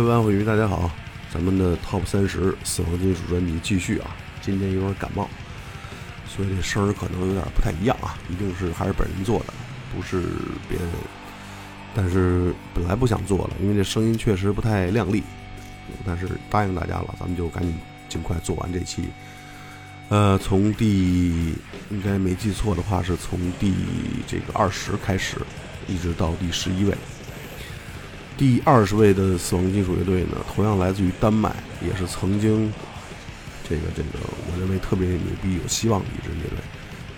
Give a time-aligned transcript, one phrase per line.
[0.00, 0.90] 各位玩户鱼，大家好！
[1.30, 4.16] 咱们的 Top 三十死亡金属专辑继续啊！
[4.40, 5.28] 今天有点感冒，
[6.26, 8.16] 所以这声儿可能有点不太一样啊！
[8.30, 9.52] 一定是还是本人做的，
[9.94, 10.22] 不是
[10.70, 10.88] 别人。
[11.94, 15.22] 但是本来不想做了，因为这声音确实不太亮丽。
[16.06, 17.74] 但是答应大家了，咱们就赶紧
[18.08, 19.04] 尽快做完这期。
[20.08, 21.54] 呃，从第
[21.90, 23.74] 应该没记错的话，是从第
[24.26, 25.36] 这个二十开始，
[25.86, 26.96] 一直到第十一位。
[28.40, 31.54] 第二十位的死亡金属乐队呢，同样来自于丹麦，
[31.86, 32.72] 也是曾经
[33.68, 34.08] 这个这个
[34.50, 36.58] 我认为特别牛逼、有希望的一支乐队，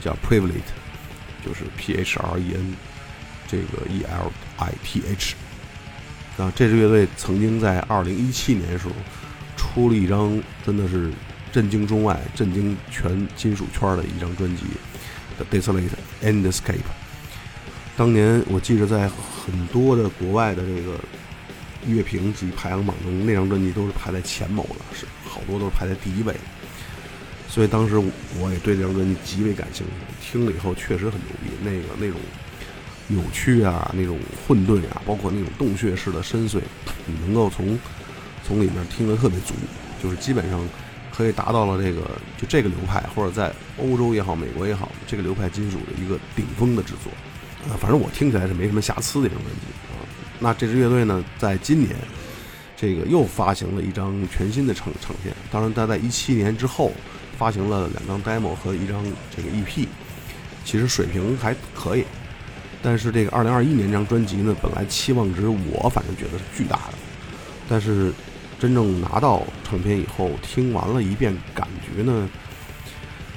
[0.00, 0.72] 叫 Privilege，
[1.46, 2.74] 就是 P H R E N
[3.46, 5.36] 这个 E L I T H。
[6.36, 8.94] 那，这支乐队曾经在二零一七年时候
[9.56, 11.08] 出了一张真的是
[11.52, 14.64] 震惊中外、震惊全金属圈的一张专辑，
[15.44, 15.88] 《The Desolate
[16.20, 16.78] Endscape》。
[17.96, 20.98] 当年我记着在很多的国外的这个
[21.86, 26.34] 乐评及排行榜中，那张专辑都是排在前某的，是好多都是排在第一位。
[27.48, 27.96] 所以当时
[28.40, 31.50] 我也对这张专辑极为感兴趣，听了以后确实很牛逼。
[31.62, 32.18] 那个那种
[33.08, 36.60] 扭曲啊，那种混沌啊，包括那种洞穴式的深邃，
[37.04, 37.78] 你能够从
[38.42, 39.52] 从里面听得特别足，
[40.02, 40.66] 就是基本上
[41.14, 42.00] 可以达到了这个
[42.38, 47.12] 就这个流派，或者在欧洲也好，美国也好，这个流派金属的一个顶峰的制作。
[47.68, 49.94] 啊，反正我听起来是没什么瑕疵的一张专辑啊。
[50.40, 51.94] 那这支乐队呢，在今年
[52.76, 55.34] 这个又发行了一张全新的唱唱片。
[55.50, 56.92] 当然，他在一七年之后
[57.38, 59.86] 发行了两张 demo 和一张这个 EP，
[60.64, 62.04] 其实水平还可以。
[62.82, 66.94] 但是这个二零二一年这张专辑呢，本来期望值我反正觉得是巨大的。
[67.68, 68.12] 但是
[68.58, 72.28] 真正拿到唱片以后，听完了一遍，感觉呢，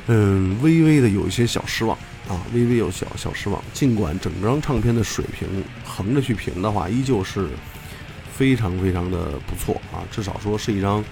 [0.07, 1.95] 嗯，微微的有一些小失望。
[2.27, 3.63] 啊，微微有小小失望。
[3.73, 5.47] 尽管整张唱片的水平
[5.85, 7.49] 横着去评的话，依旧是
[8.35, 11.03] 非常非常的不错啊，至少说是一张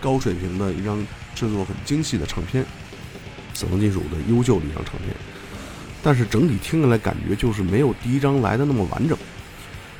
[0.00, 0.98] 高水平的一张
[1.34, 2.64] 制作很精细的唱片，
[3.54, 5.14] 死亡金属的优秀的一张唱片。
[6.02, 9.16] 但是整体听下来感觉就是没有第一张来的那么完整。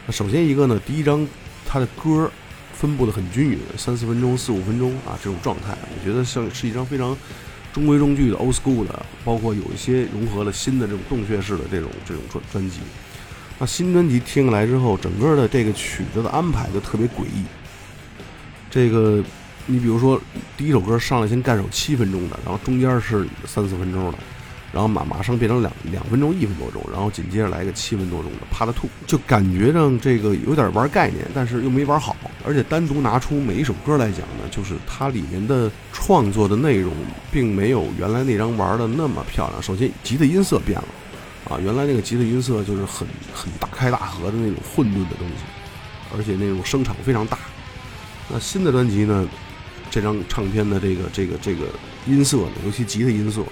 [0.07, 1.25] 那首先一个呢，第一张
[1.65, 2.29] 它的歌
[2.73, 7.17] 分布的很均匀，三四分钟、四五分钟啊这种状态，我觉得像是一张非常。
[7.73, 12.81] 中规中矩的 old school 的，包括有一些融合了新的这种洞穴式的这种这种专专辑。
[13.59, 17.45] 那新专辑听来之后，整个的这个曲子的安排就特别诡异。
[18.71, 19.23] 这个，
[19.67, 20.21] 你比如说
[20.57, 24.19] 第一首歌上来先干首七分钟的，然后中间是三四分钟的。
[24.73, 32.17] 然后马马上变成两两分钟一分多钟，然后紧接着来个七分多钟的 Part Two，就感觉上这个有点玩概念，但是又没玩好。
[32.43, 36.91] 而且单独拿出每一首歌来讲呢，就是它里面的创作的内容
[37.31, 39.63] 并没有原来那张玩的那么漂亮。
[39.63, 40.89] 首先吉他音色变了，
[41.51, 45.45] 啊，原来那个吉他音色就是很很大开大合的那种混沌的东西，
[46.17, 47.39] 而且那种声场非常大。
[48.31, 49.29] 那新的专辑呢，
[49.91, 51.67] 这张唱片的这个这个这个
[52.07, 53.43] 音色呢，尤其吉他音色。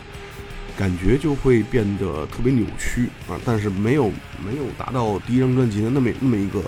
[0.81, 4.11] 感觉就会变得特别扭曲啊，但是没有
[4.43, 6.62] 没有达到第一张专辑的那么那么一个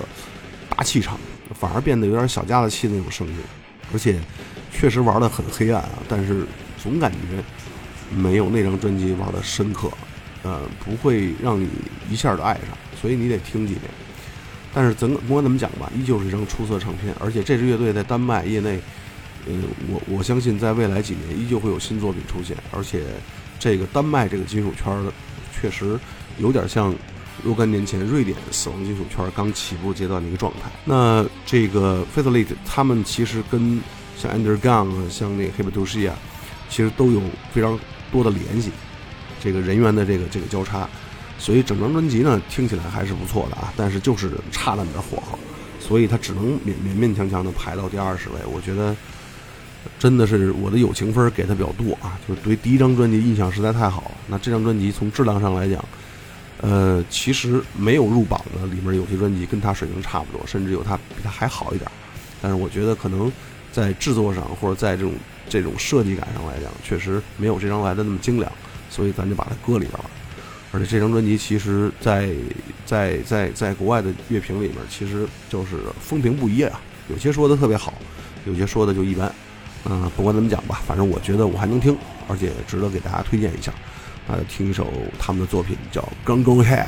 [0.68, 1.18] 大气场，
[1.58, 3.34] 反而变得有点小家子气那种声音，
[3.90, 4.20] 而且
[4.70, 6.44] 确实玩的很黑暗啊，但是
[6.76, 7.42] 总感觉
[8.14, 9.90] 没有那张专辑玩的深刻，
[10.42, 11.66] 呃，不会让你
[12.10, 13.84] 一下就爱上，所以你得听几遍。
[14.74, 18.78] 但是怎不管怎么讲吧，依旧是一张出色唱片，而且这支乐队在丹麦业内，
[19.46, 23.00] 嗯，我我相信在未来几年依旧会有新作品出现，而且。
[23.62, 25.12] 这个丹麦这个金属圈的，
[25.52, 25.96] 确实
[26.38, 26.92] 有点像
[27.44, 30.68] 若干年前瑞典死亡金属圈刚起步阶段的一个状态。
[30.84, 33.80] 那这个 f a t h l i t 他们其实跟
[34.18, 36.16] 像 Underground 啊，像那个 h i p t o s h i 啊，
[36.68, 37.22] 其实都有
[37.52, 37.78] 非常
[38.10, 38.72] 多的联系，
[39.40, 40.88] 这个人员的这个这个交叉，
[41.38, 45.38] 所以整张专辑呢听起来还是不错的啊，但是就是差那么点火候，
[45.78, 48.34] 所以它只能勉勉勉强强的排到第二十位。
[48.52, 48.96] 我觉得。
[50.02, 54.10] 真的是我的友情分给他比较多啊，就是对第一张专辑印象实在太好。
[54.26, 55.84] 那这张专辑从质量上来讲，
[56.60, 61.88] 呃，其实没有入榜的里面有些专辑跟他水平差不多，甚至有他比他还好一点。
[62.40, 63.30] 但是我觉得可能
[63.70, 65.12] 在制作上或者在这种
[65.48, 68.50] 这种设计感上来讲，确实没有这张来的那么精良，
[68.90, 70.10] 所以咱就把它搁里边了。
[70.72, 72.28] 而且这张专辑其实，在
[72.84, 77.94] 在在在国外的乐评里面，其实就是风评不一啊，有些说的特别好，
[78.46, 79.32] 有些说的就一般。
[79.84, 81.96] 嗯，不管怎么讲吧，反正我觉得我还能听，
[82.28, 83.72] 而且值得给大家推荐一下。
[84.28, 84.86] 呃，听一首
[85.18, 86.86] 他们的作品，叫《Gun Gun Head》。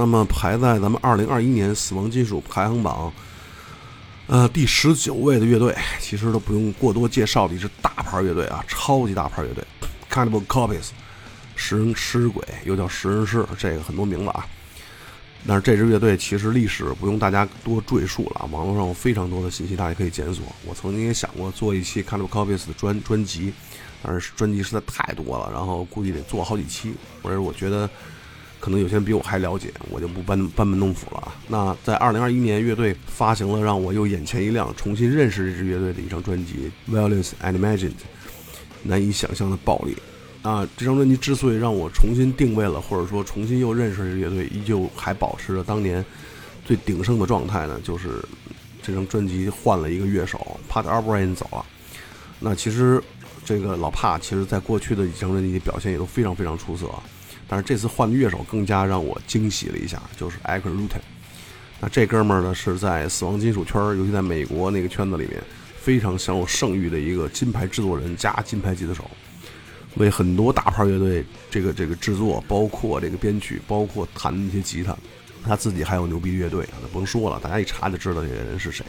[0.00, 3.12] 那么排在咱们二零二一年死亡金属排行榜，
[4.28, 9.62] 呃，第十九位的乐队，其实都不用过多介绍的一支大牌乐队啊，超级大牌乐队
[10.10, 10.88] ，Cannibal Corpses，
[11.54, 14.46] 食人尸鬼，又叫食人尸，这个很多名字啊。
[15.46, 20.42] 但是这支乐队其实历史不用大家多赘述了，网络上有非常多的信息，大家可以检索。
[20.64, 23.52] 我曾经也想过做一期 Cannibal Corpses 的专专辑，
[24.02, 27.90] 但是专辑实在太多了，然后估计得做好几期，或者我觉得。
[28.60, 31.34] 可能有些人比我还了解，我就不班班门弄斧了啊。
[31.48, 37.88] 那在二零二一年，乐队发行了让我又眼前一亮、重新认识这支乐队的一张专辑《Violence and Imagined》，
[38.82, 39.96] 难以想象的暴力。
[40.42, 46.04] 啊，这张专辑之所以让我重新定位了，或者说重新又认识这乐队，依旧还保持着当年
[46.64, 48.24] 最鼎盛的状态呢，就是
[48.82, 51.64] 这张专辑换了一个乐手，Pat O'Brien 走了。
[52.38, 53.02] 那其实
[53.44, 56.86] 这个老帕其实在过去的几张专辑表现也都非常非常出色。
[57.52, 61.00] 但是这次换的乐手更加让我惊喜了一下，就是 Eric Rutan。
[61.80, 65.42] 那这哥们儿呢是在死亡金属圈，尤其在美国那个圈子里面
[65.80, 69.10] 非常享有盛誉的一个金牌制作人加金牌吉他手，
[69.96, 74.96] 为很多大牌乐队这个这个制作，包括这个编曲，包括弹那些吉他，
[75.44, 78.86] 他自己还有牛逼乐队，那甭说了，大家一查就知道这个人是谁。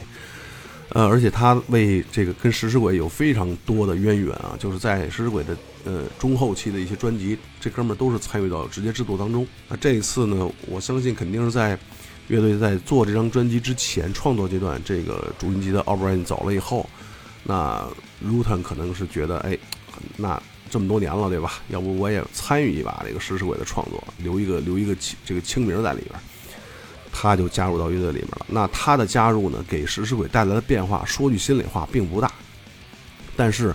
[0.93, 5.55] 呃，而且他为这个跟食尸鬼有非常多的渊源啊，就是在食尸鬼的
[5.85, 9.47] 呃中后期的一些专辑，这哥们儿都是参与到直接制作当中。
[9.69, 11.79] 那这一次呢，我相信肯定是在
[12.27, 16.89] 乐队在做这张专辑之前创作阶段，这个主音吉的奥布兰走了以后，
[17.43, 17.87] 那
[18.21, 19.57] Rutan 可能是觉得，哎，
[20.17, 21.53] 那这么多年了，对吧？
[21.69, 24.95] 要不我也参与一把这个食尸鬼的创作，留一个留一个
[25.25, 26.19] 这个清名在里边。
[27.11, 28.45] 他就加入到乐队里面了。
[28.47, 32.31] 那他的加入呢，给食尸鬼带来的变化，说句心里话，并不大。
[33.35, 33.73] 但是，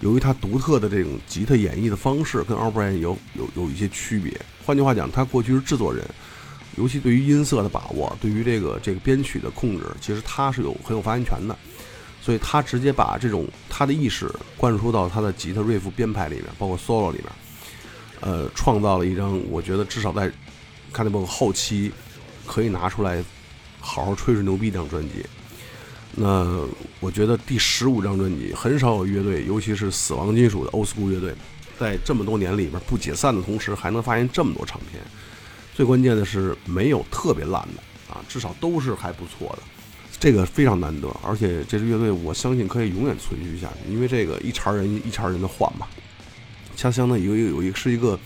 [0.00, 4.32] 由于他独特的这种吉他演绎的方式，跟 a l b r i a n 有有有一些区别。
[4.64, 6.04] 换句话讲，他过去是制作人，
[6.76, 11.56] 尤其对于音色的把握，对于这个这个编曲的控制，其实他是有很有发言权的。
[12.20, 17.26] 所以他直接把这种他的意识灌输到他的吉他 riff 编排里面，包括 solo 里面，
[18.20, 20.30] 呃，创造了一张我觉得至少在
[20.92, 21.92] Cannibal 后期。
[22.48, 23.22] 可以拿出来
[23.78, 25.24] 好好吹吹牛逼这张专辑。
[26.16, 26.66] 那
[26.98, 31.34] 我觉得第十五张专辑很少有乐队，尤其是死亡金属的 Old School 乐队，
[31.78, 35.00] 在这么多年里边不解散的同时，还能发现这么多唱片。
[35.74, 39.62] 最关键的是没有特别烂的啊，至少都是还不错的，
[40.18, 41.08] 这个非常难得。
[41.22, 45.86] 而且这支乐队我相信可以永远存续下去，因为这个一茬人一茬人的换嘛，
[46.76, 48.18] 它相当于有有一个是一个。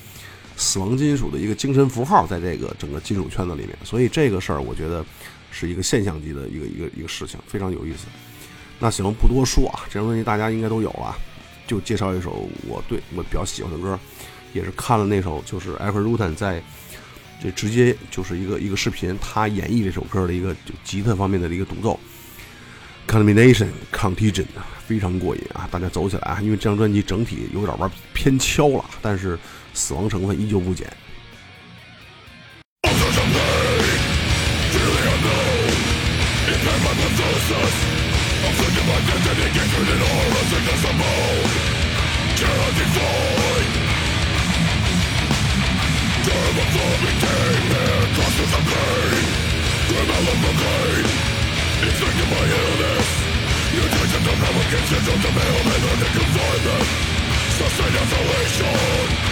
[0.57, 5.05] 死亡金属的一个精神符号，在这个整个金属圈子里面，所以这个事儿我觉得
[5.51, 8.07] 是一个现象级的一个一个一个事情，非常有意思。
[8.79, 11.17] 那行，不多说啊，这张专辑大家应该都有了，
[11.67, 13.99] 就介绍一首我对我比较喜欢的歌，
[14.53, 16.63] 也是看了那首就是 Eric Rutan 在
[17.43, 21.99] 这直接就是一个一个视频，他演绎这首歌的一个就吉他方面的一个独奏
[23.09, 24.47] ，Combination Contagion
[24.87, 29.39] 非常过瘾啊，大家走起来啊，因为这张专辑整体有点玩偏敲了，但是。
[29.75, 30.87] 死亡成分依旧不减。
[58.13, 59.32] Voice of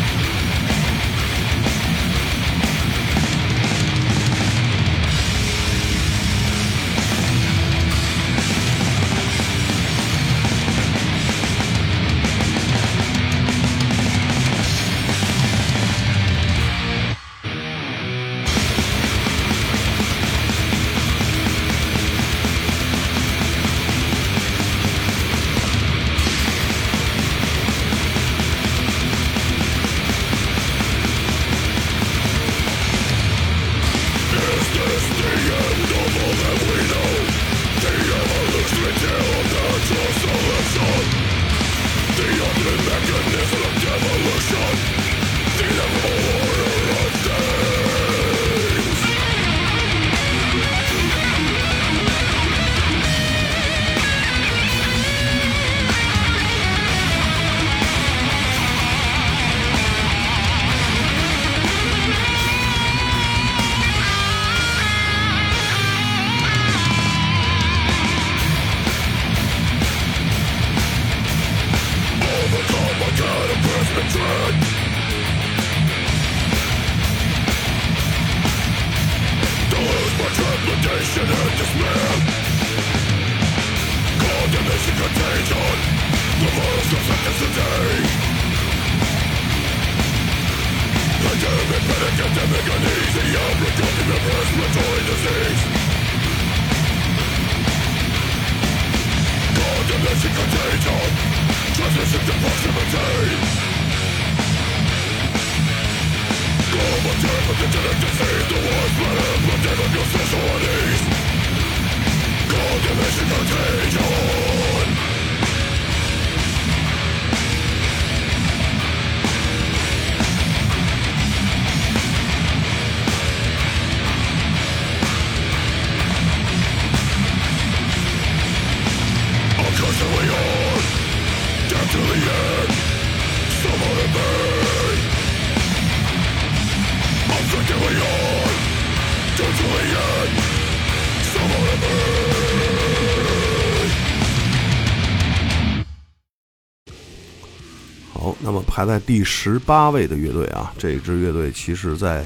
[148.91, 152.25] 在第十八位的乐队啊，这支乐队其实在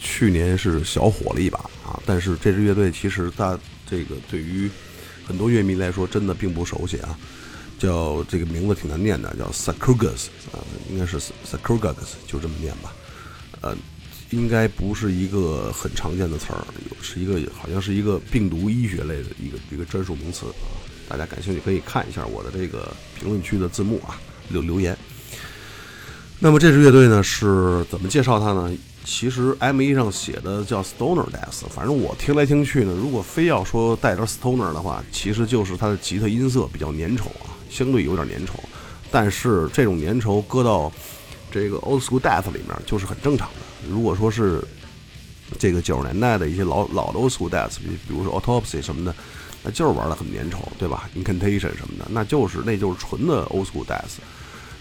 [0.00, 3.56] 去年是小火了一把啊，但是这支乐队其实大
[3.88, 4.68] 这个对于
[5.24, 7.16] 很多乐迷来说真的并不熟悉啊，
[7.78, 10.58] 叫这个名字挺难念的，叫 s a k u g a s 啊，
[10.90, 12.92] 应该是 s a k u g a s 就这么念吧，
[13.60, 13.76] 呃，
[14.30, 16.66] 应该不是一个很常见的词儿，
[17.00, 20.46] 是一个好像是一个病毒医学类的一个一个专属名词，
[21.08, 24.98] 大家感兴趣可以看一下我的这个评论区的字幕啊，留留言。
[26.44, 28.68] 那么这支乐队呢是怎么介绍它呢？
[29.04, 38.54] 其实 M 一上写的叫 Stoner Death，反正我听来听去呢，如果非要说带点 Stoner 的话，其实就是它的吉他音色比较粘稠啊，相对有点粘稠。
[39.08, 40.90] 但是这种粘稠搁到
[41.52, 43.88] 这个 Old School Death 里面就是很正常的。
[43.88, 44.64] 如果说是
[45.60, 49.14] 这个九十年代的一些老老的 Old School Death，比比如说 Autopsy 什么的，
[49.62, 54.18] 那就是玩的很粘稠，对吧？Incantation 什么的，那就是那就是纯的 Old School Death。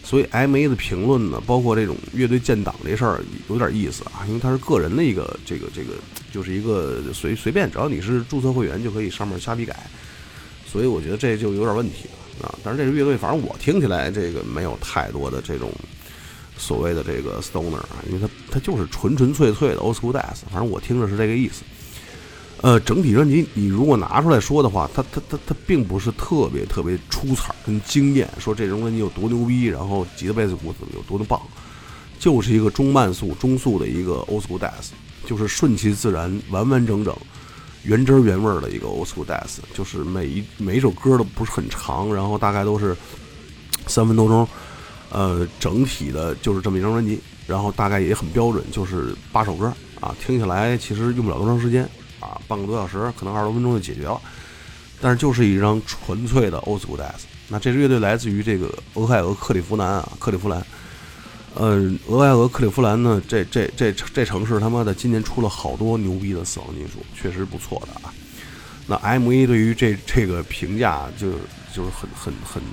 [0.03, 5.93] 所以 M A 的评论呢，包括这种乐队建档这事儿有点意思啊，因为它是个人的一个这个这个，
[6.33, 9.75] 就是一个随随便，只要你是注册会员就可以上面瞎逼改，
[10.65, 12.55] 所以我觉得这就有点问题了啊。
[12.63, 15.71] 但是这个乐队，反正我听起来这个没有太多的这种
[16.57, 21.63] 所谓的这个 Stoner 啊，因为它它就是纯纯粹粹的 Old School Death，反正我听着是这个意思。
[22.61, 31.41] 呃，整体专辑你如果拿出来说的话，它它它它并不是特别特别出彩跟惊艳，说这种专辑有多牛逼，然后吉他贝斯鼓怎么有多的棒，
[32.19, 34.89] 就是一个中慢速、中速的一个 old school death，
[35.25, 37.15] 就是顺其自然、完完整整、
[37.81, 42.95] 原汁原味的一个 old school death，就是每一每一首歌都不是很长，然后大概都是
[43.87, 44.47] 三分多钟，
[45.09, 51.89] 呃，整体的就是这么一张专辑，然后大概也很标准，就是八首歌啊，听起来其实用不了多长时间。
[52.21, 54.21] 啊，半个多小时，可能二十多分钟就解决了，
[55.01, 57.23] 但是就是一张纯粹的 Old School Death。
[57.49, 60.65] 那这支乐队来自于这个俄亥俄克利夫兰啊，克利夫兰。
[61.53, 68.13] 呃，俄亥俄克利夫兰呢，这这这这城市他妈的今年出了好多牛逼的死亡金属，确实不错的啊。
[68.87, 71.31] 那 M 一对于这这个评价就
[71.73, 72.63] 就是很很很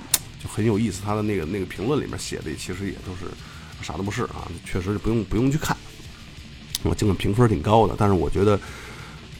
[0.41, 3.29] 就很有意思，他的那个那个评论里面写的其实也都是
[3.81, 5.75] 啥都不是啊，确实不用不用去看。
[6.83, 8.57] 我尽管评分挺高的，但是我觉得。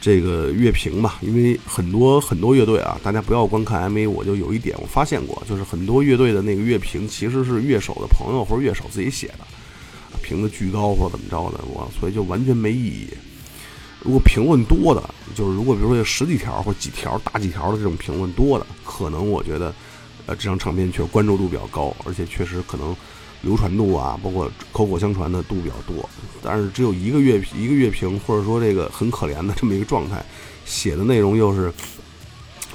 [0.02, 9.40] 这个乐评吧，因为很多很多乐队啊，大家不要光看 MV，我就有一点我发现过，就是很多乐队的那个乐评其实是乐手的朋友或者乐手自己写的，
[10.22, 13.08] 评的巨高或者怎么着的，我所以就完全没意义。
[14.02, 15.04] 如果评论多的，
[15.36, 19.76] 就是如果比如说有十几条或几条大几条的这种评论多的，可能我觉得，
[20.26, 22.96] 呃，这张唱片确实关注度比较高，而且确实可能
[23.42, 26.10] 流传度啊，包括口口相传的度比较多。
[26.42, 30.24] 但是只有一个乐一个乐评，或者说这个很可怜的这么一个状态，
[30.66, 31.72] 写的内容又是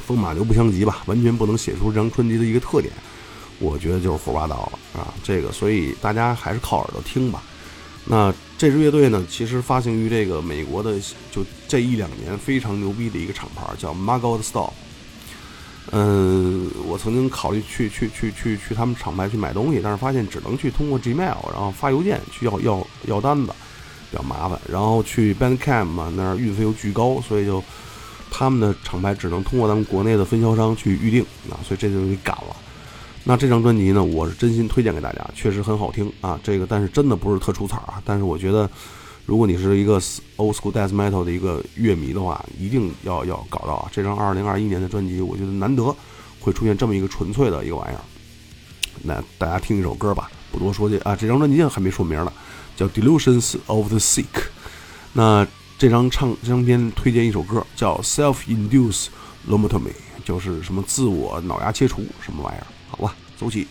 [0.06, 2.92] 风马牛不相及吧，完全不能写出这张专辑的一个特点。
[3.60, 5.14] 我觉得就是胡说八道了啊！
[5.22, 7.42] 这个，所以大家还是靠耳朵听吧。
[8.04, 10.98] 那这支乐队呢，其实发行于这个美国的，
[11.30, 14.70] 就这一两年非常牛逼的一个厂牌，叫 Margot Store。
[15.96, 23.52] 嗯，我曾经考虑去去去去去他们厂牌去买东西，但是发现只能去通过 Gmail，然后发邮件去要要要单子，
[24.10, 24.60] 比较麻烦。
[24.68, 27.62] 然后去 Bandcamp 嘛，那儿运费又巨高，所以就
[28.28, 32.56] 他们的厂牌只能通过咱们国内的分销商去预定啊，所以这就给赶了。
[33.22, 36.38] 那这张专辑呢，我是真心推荐给大家，确实很好听啊。
[36.42, 38.02] 这个，但是真的不是特出彩啊。
[38.04, 38.68] 但是我觉得，
[39.26, 39.94] 如果你是一个
[40.36, 43.88] old school death metal 的一个乐迷的话，一定要要搞到啊。
[43.90, 45.94] 这张2021年的专辑，我觉得难得
[46.40, 48.00] 会出现这么一个纯粹的一个玩意儿。
[49.02, 51.16] 那大家听一首歌吧，不多说这啊。
[51.16, 52.32] 这张专辑还没说名呢，
[52.76, 54.24] 叫 Delusions of the Sick。
[55.14, 55.46] 那
[55.78, 59.06] 这张唱这张片推荐一首歌，叫 Self-Induced
[59.48, 59.92] Lobotomy，
[60.24, 62.66] 就是什么自我脑牙切除什么玩意儿。
[62.88, 63.66] 好吧，走起。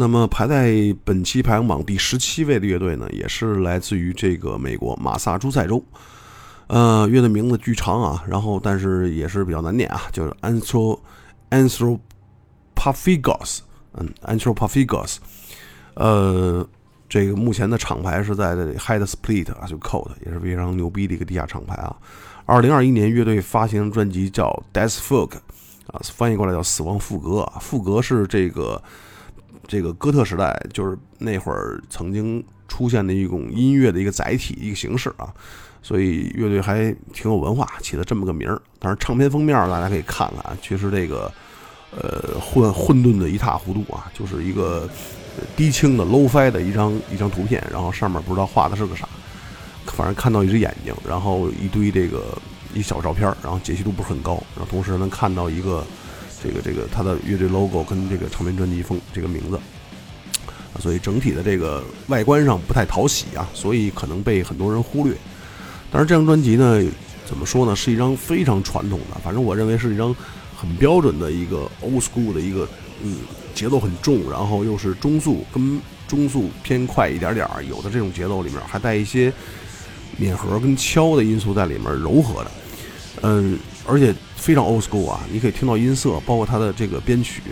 [0.00, 5.84] 那么排在本期排行榜第十七位的乐队呢，也是来自于这个美国马萨诸塞州。
[6.68, 10.98] 呃，乐队名字巨长啊，然后但是也是比较难念啊，就是 Anthro
[11.50, 13.58] Anthropophagus，
[13.92, 15.18] 嗯，Anthropophagus。
[15.96, 16.66] 呃，
[17.06, 21.94] 这个目前的厂牌是在 Head Split 啊，就 Code 也是非常牛逼的一个地下厂牌啊。
[22.46, 25.34] 二零二一年，乐队发行专辑叫 Death Folk，
[25.88, 27.58] 啊，翻译过来叫死亡赋格啊。
[27.60, 28.82] 赋格是这个
[29.70, 35.32] 这个哥特时代，就是那会儿曾经出现的一种音乐的一个载体、一个形式啊。
[35.80, 38.60] 所以乐队还挺有文化，起了这么个名儿。
[38.80, 41.32] 但是唱片封面大家可以看看，其实这个
[41.92, 44.90] 呃混混沌的一塌糊涂啊，就是一个
[45.56, 49.08] 低清的 low-fi 的一张一张图片，然后上面不知道画的是个啥，
[49.86, 52.36] 反正看到一只眼睛，然后一堆这个
[52.74, 55.82] 一小照片，然后解析度不是很高，然后同时能看到一个
[56.42, 59.58] 这个这个他的乐队 logo 跟这个唱片专辑封这个名字，
[60.78, 65.14] 所以整体的这个外观上不太讨喜啊，所以可能被很多人忽略。
[65.90, 66.82] 但是这张专辑呢，
[67.26, 67.74] 怎么说呢？
[67.74, 70.14] 是一张非常传统的，反正我认为是一张
[70.56, 72.68] 很标准的一个 old school 的一个，
[73.02, 73.16] 嗯，
[73.54, 79.32] 节奏很重，然后又是中速跟中速偏快一点点儿，有的这种节奏里面还带一些
[80.16, 82.50] 碾核跟敲的因素在里面柔和的，
[83.22, 87.42] 嗯，而且非常 old school 啊，你可以听到音色，包括它的这个编曲，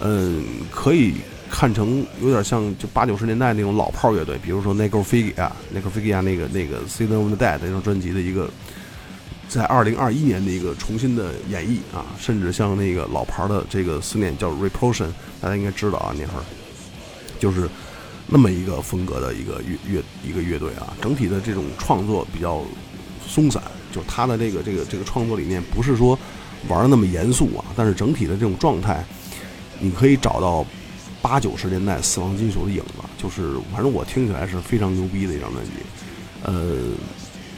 [0.00, 1.14] 嗯，可以。
[1.50, 8.50] 看成有点像就八九十年代那种老炮乐队，比如说 Necrophagia 啊，Necrophagia 那个那个 Season of the Dead 那张专辑的一个，
[9.48, 15.06] 在二零二一年的一个重新的演绎啊，甚至像那个老牌的这个思念叫 Repulsion，
[15.40, 16.44] 大家应该知道啊，那会儿
[17.38, 17.68] 就是
[18.26, 22.62] 那么一个风格的一个乐乐一个乐队啊，整体的这种创作比较
[23.28, 23.62] 松散，
[23.94, 26.18] 就他的这个这个这个创作理念不是说
[26.68, 29.04] 玩的那么严肃啊，但是整体的这种状态，
[29.78, 30.66] 你可以找到。
[31.24, 35.70] 八九十年代死亡金属的影子，就是反正我听起来是非常牛逼的一张专辑，
[36.42, 36.76] 呃，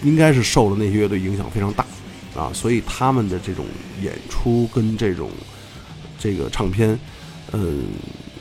[0.05, 1.85] 应该是受了那些乐队影响非常大
[2.37, 3.66] 啊，所以他们的这种
[4.01, 5.29] 演出跟这种
[6.16, 6.96] 这个唱片，
[7.51, 7.87] 嗯，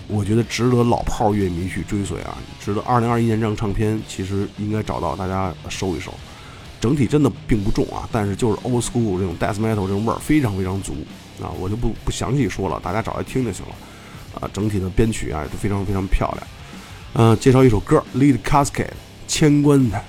[0.07, 6.13] 我觉得值得老炮乐迷去追随啊，值得二零二一年这张唱片其实应该找到大家收一收，
[6.85, 10.93] 整体真的并不重啊，但是就是 old school 这种 death metal 这种味儿非常非常足
[11.41, 13.71] 啊，我就不不详细说了，大家找来听就行了。
[14.39, 16.47] 啊，整体的编曲啊都非常非常漂亮。
[17.13, 18.85] 嗯，介绍一首歌《Lead Casket》
[19.27, 20.03] 千棺材。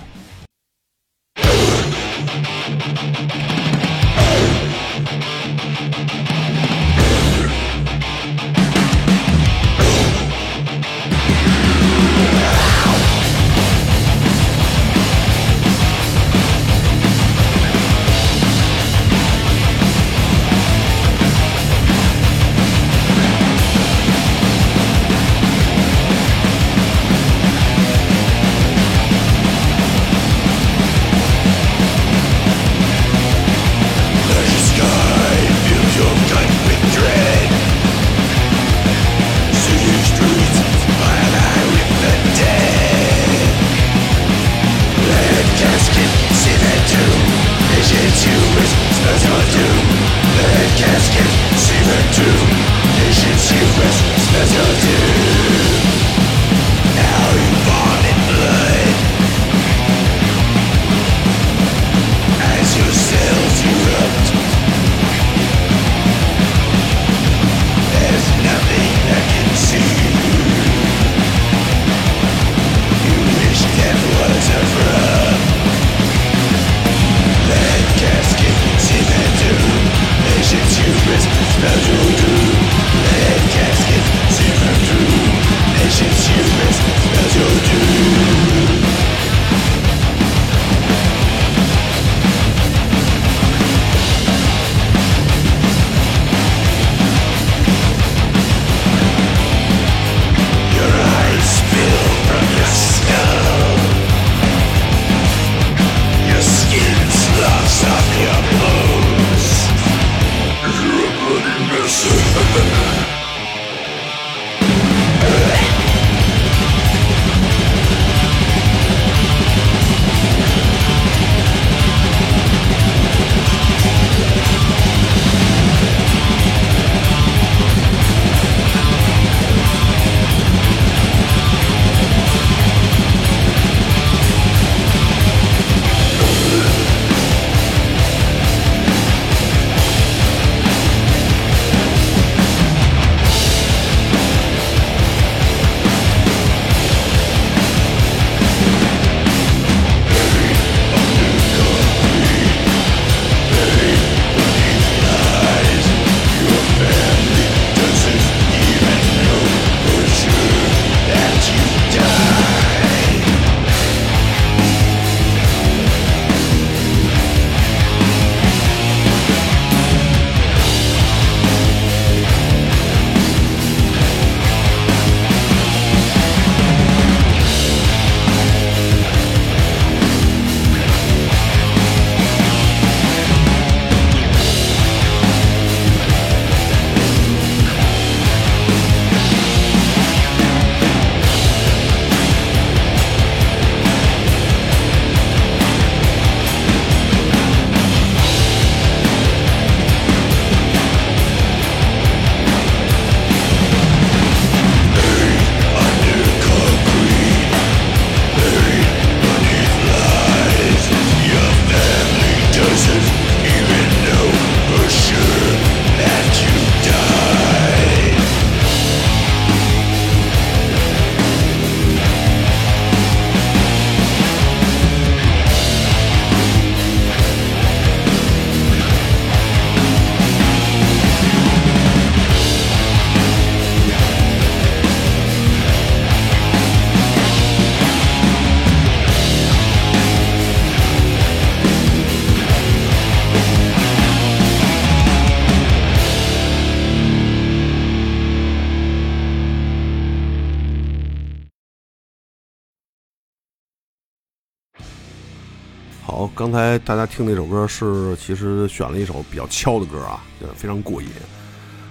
[256.36, 260.22] 刚才大家听那首歌是其实选了一首比较敲的歌啊，
[260.54, 261.08] 非常过瘾。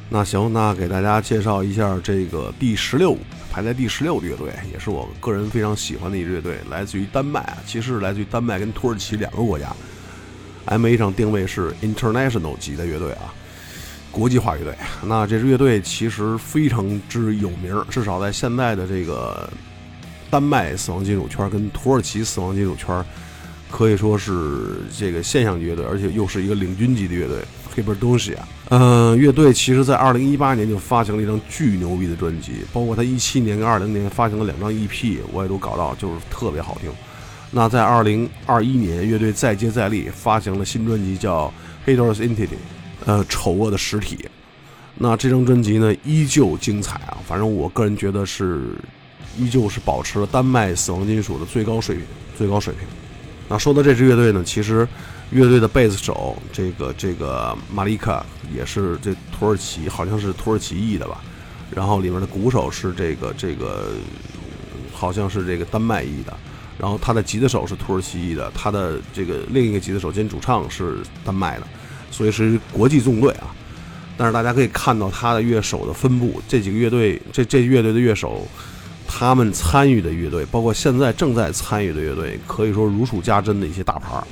[0.07, 3.17] 那行，那给大家介绍一下这个第十六
[3.51, 9.75] 排在第十六的乐队，也是我个人非常喜欢的一支乐队，来自于丹麦啊，其实是来自于丹麦跟土耳其两个国家。
[10.65, 13.33] M A 上定位是 International 级的乐队啊，
[14.11, 14.75] 国际化乐队。
[15.03, 19.49] 那这支乐队其实非常之有名，至少在现在的这个
[20.29, 23.03] 丹麦死亡金属圈跟土耳其死亡金属圈，
[23.75, 27.39] 可以说是这个现象级乐队，而且又是一个领军级的乐队。
[27.75, 36.89] 黑本东西啊，嗯，乐队其实在二零一八年就发行了一张巨牛逼的专辑，包括他一七年跟二零年发行了两张 EP，我也都搞到，就是特别好听。
[37.51, 41.53] 那在二零二一年，乐队再接再厉，发行了新专辑叫
[41.89, 42.47] 《Haters Entity》，
[43.05, 44.25] 呃，丑恶的实体。
[44.97, 48.69] 那这张专辑呢，依旧精彩啊，反正我个人觉得是，
[49.37, 52.05] 依旧是保持了丹麦死亡金属的最高水平，
[52.37, 52.87] 最高水平。
[53.47, 54.87] 那说到这支乐队呢，其实。
[55.31, 58.23] 乐队的贝斯手，这个这个马利卡
[58.55, 61.19] 也是这土耳其，好像是土耳其裔的吧。
[61.73, 63.87] 然后里面的鼓手是这个这个，
[64.93, 66.37] 好像是这个丹麦裔的。
[66.77, 71.65] 然后他的吉他手是土耳其裔的，他的这个另一个吉他手兼主唱是丹麦的，
[72.11, 73.49] 所以是国际纵队啊。
[74.15, 78.47] 但是大家可以看到他的乐手的分布，这几个乐队这这乐队的乐手，
[79.07, 84.23] 他们参与的乐队，包括现在正在参与的乐队，可以说如数家珍的一些大牌儿。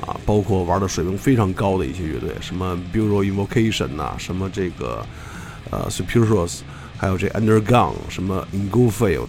[0.00, 5.02] 啊，包括玩的水平非常高的一些乐队，什么 Bureau Invocation 呐，什么这个
[5.70, 6.58] 呃 Superiors，
[6.98, 9.28] 还有这 Underground，什么 Ingofield、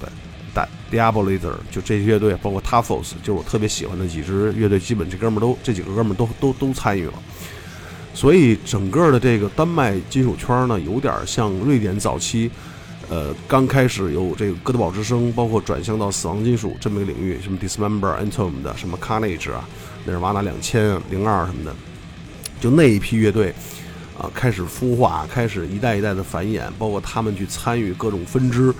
[0.91, 7.13] Diabolator，就这些乐队，包括 Tafos，就是我特别喜欢的几支乐队，基本这哥们儿都这几个哥们儿都都都参与了。
[8.13, 12.51] 所以整个的这个丹麦金属圈呢，有点像瑞典早期，
[13.09, 19.67] 呃，刚开始有这个哥德堡之声，包括转向到死亡金属这么一个领域，什么 Dismember、entom 的，什么 Carnage 啊。
[20.05, 21.75] 那是瓦纳两千零二什么的，
[22.59, 23.53] 就那一批乐队
[24.17, 28.73] 啊，开始孵化，开始一代一代的繁衍，包括他们去参与各种分支，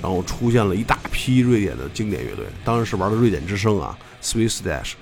[0.00, 2.44] 然后出现了一大批瑞典的经典乐队。
[2.64, 4.92] 当然是玩的瑞典之声啊，Swiss Dash。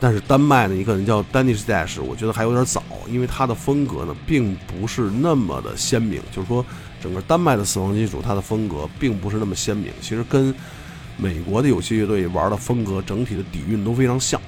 [0.00, 6.20] 但是丹麦呢，你可能叫 Danish Dash，我觉得还有点早，因为它的风格呢，并不是那么的鲜明。
[6.34, 6.64] 就是说，
[7.02, 9.92] 整个丹麦的死亡金属，它的风格并不是那么鲜明。
[10.00, 10.54] 其实跟
[11.16, 14.40] 美国的有些乐队玩的风格，整体的底蕴都非常像。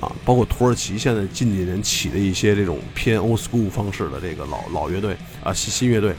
[0.00, 6.12] 啊，包括土耳其现在近几年起的一些这种偏 old school 方式的这个老老乐队啊，新新乐队，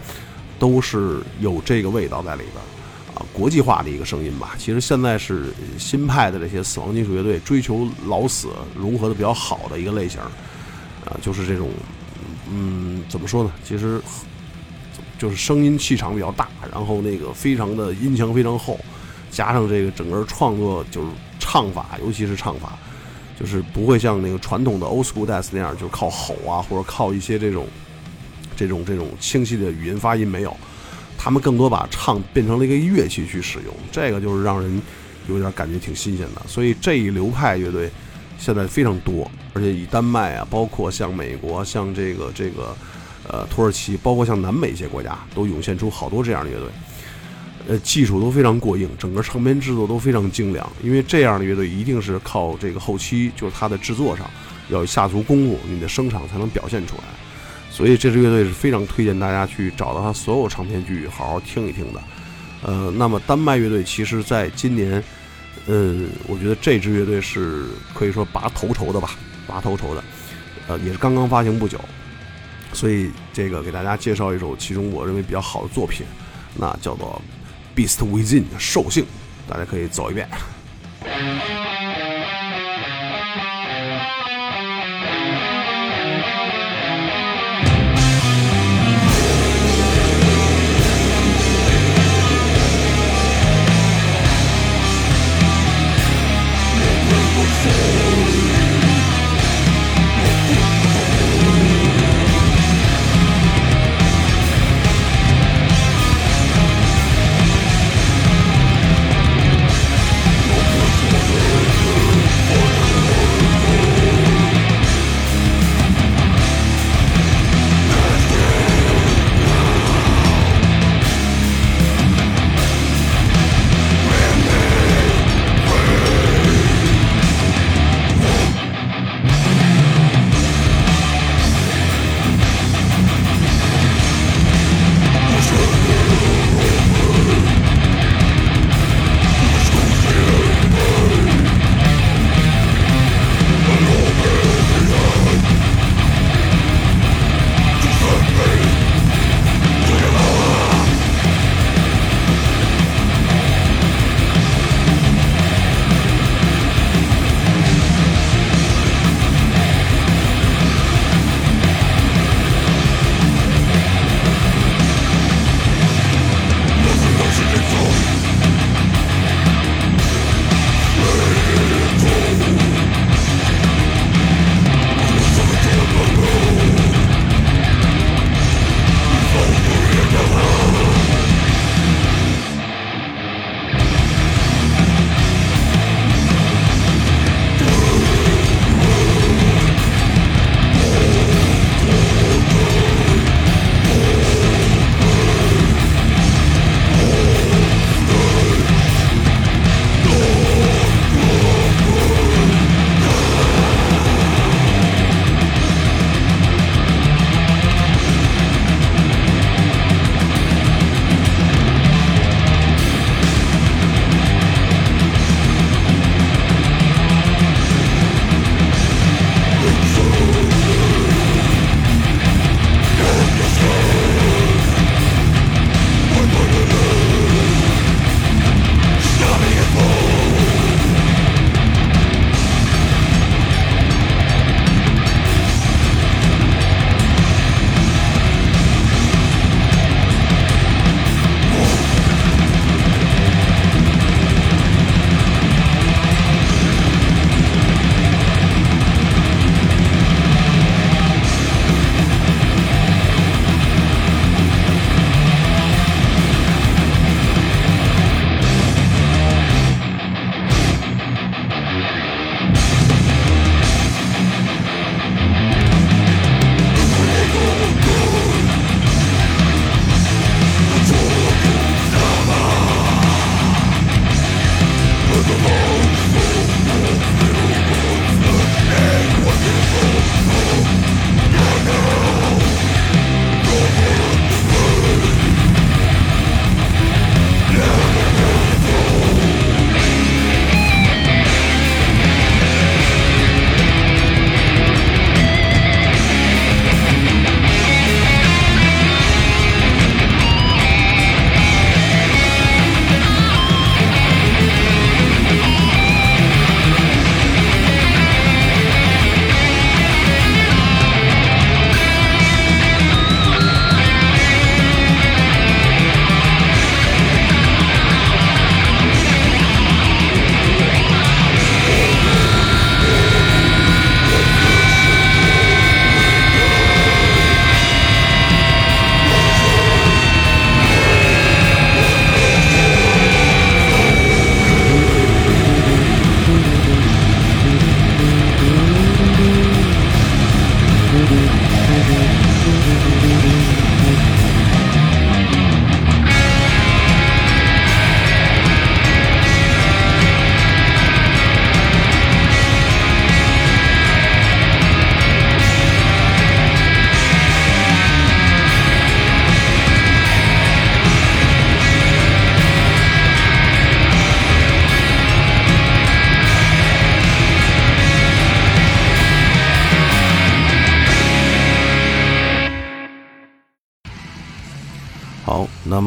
[0.57, 2.55] 都是有这个味道在里边
[3.13, 4.55] 啊，国际化的一个声音吧。
[4.57, 11.69] 其实现在是新派的这些死亡金属乐队追求老死融合的比较好的一个类型，啊，就是这种，
[12.49, 13.51] 嗯，怎么说呢？
[13.61, 14.01] 其实
[15.17, 18.79] 就是声音气场比较大，然后那个非常的音墙非常厚，
[19.29, 21.07] 加上这个整个创作就是
[21.39, 22.77] 唱法，尤其是唱法。
[23.37, 27.67] 就是不会像那个传统的 old school death 那样，就是靠吼啊，或者靠一些这种、
[28.55, 30.55] 这种、这种清晰的语音发音没有。
[31.17, 34.81] 他们更多把唱变成了一个乐器去使用，这个就是让人
[35.27, 36.41] 有点感觉挺新鲜的。
[36.47, 37.91] 所以这一流派乐队
[38.37, 42.73] 现在非常多，而且以丹麦啊，包括像美国、像这个这个
[43.27, 46.67] 呃土耳其，包括像南美一些国家，都涌现出好多这样的乐队。
[47.67, 50.71] 呃，技术都非常过硬，整个唱片制作都非常精良。
[50.83, 54.29] 因为这样的乐队一定是靠这个后期，就是它的制作上
[54.69, 57.03] 要下足功夫，你的声场才能表现出来。
[57.71, 62.01] 所以这支乐队是非常推荐大家去找到他所有唱片去好好听一听的。
[62.61, 65.03] 呃，那么丹麦乐队其实在今年，
[65.65, 65.95] 呃，
[66.27, 69.11] 我觉得这支乐队是可以说拔头筹的吧，
[69.47, 70.03] 拔头筹的。
[70.67, 71.79] 呃，也是刚刚发行不久，
[72.75, 76.05] 所以这个给大家介绍一首其中我认为比较好的作品，
[76.53, 77.19] 那叫做。
[77.75, 79.05] Beast Within 兽性，
[79.49, 80.29] 大家可以走一遍。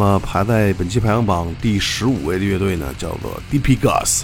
[0.09, 3.77] 么排在本期排行榜第十五位的乐队呢，叫做 D.P.
[3.77, 4.23] Gus，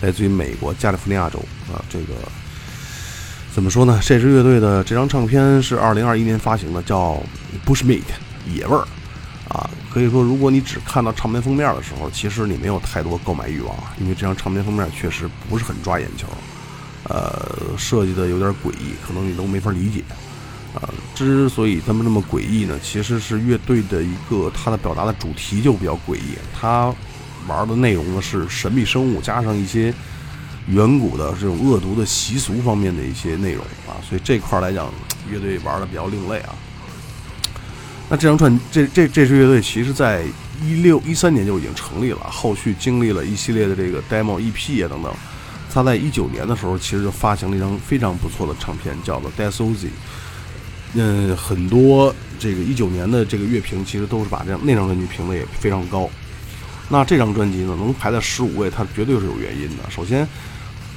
[0.00, 1.38] 来自于美国加利福尼亚州
[1.72, 1.78] 啊。
[1.88, 2.14] 这个
[3.54, 4.00] 怎么说呢？
[4.02, 7.22] 这支乐队的这张唱片是二零二一年发行的，叫
[7.64, 8.02] Bushmeat
[8.52, 8.84] 野味儿
[9.48, 9.70] 啊。
[9.92, 16.26] 可以说，如果你只看到唱片封面的时候，其实你没有太多购买欲望，因为这张唱片封面确实不是很抓眼球，
[17.04, 20.02] 呃，设计的有点诡异，可能你都没法理解。
[21.14, 26.36] 之所以他们那么诡异呢，其实是乐队的一个它的表达的主题就比较诡异。
[26.58, 26.94] 它
[27.46, 29.92] 玩的内容呢是神秘生物，加上一些
[30.68, 34.92] 远古的这种恶毒的习俗方面的一些内容啊，所以这块来讲，
[35.30, 36.54] 乐队玩的比较另类啊。
[38.08, 40.24] 那这张专这这这支乐队其实在
[40.62, 45.12] 一六一三年就已经成立了，后续经历了一系列的这个 demo EP 啊等等，
[45.72, 49.88] 他在一九年的时候其实就发行了一张非常不错的唱片，叫做 Death Ozzy。
[50.94, 56.08] 嗯，很多这个一九年的这个乐评其实都是把这样那张专辑评的也非常高。
[56.90, 59.90] 那这张专辑呢，能排在十五位，它绝对是有原因的。
[59.90, 60.28] 首先，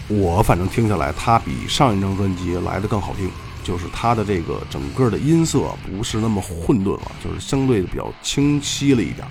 [0.10, 3.30] 我反正听下来，它比上一张专辑来的更好听，
[3.64, 9.26] 就是它的这个整个的音色不是那么混沌了，就是相对的比较清晰了一点。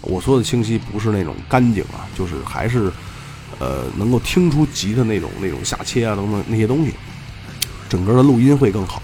[0.00, 2.90] 我说的清晰不是那种干净啊，就是还是
[3.60, 6.92] 呃能够听出吉他那种那种下切啊等等那些东西，
[7.88, 9.02] 整个的录音会更好。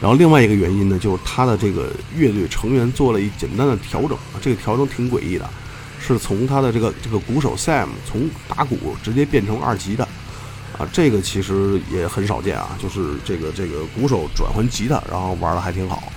[0.00, 5.50] 然后另外一个原因呢，就是他的这个乐队成员做了一简单的调整，这个调整挺诡异的，
[6.00, 10.06] 是从他的这个这个鼓手 Sam 从打鼓直接变成二级的，
[10.78, 16.12] 啊，这个其实也很少见啊，就是这个这个鼓手转换吉他，然后玩的还挺好，